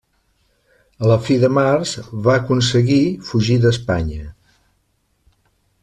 A 1.03 1.09
la 1.11 1.17
fi 1.27 1.37
de 1.43 1.51
març 1.57 1.91
va 2.29 2.35
aconseguir 2.39 2.99
fugir 3.29 3.59
d'Espanya. 3.67 4.27